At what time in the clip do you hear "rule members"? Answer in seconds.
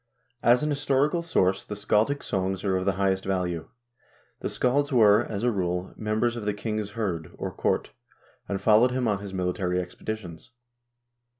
5.51-6.35